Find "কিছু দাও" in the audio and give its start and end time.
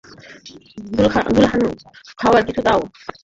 2.47-2.81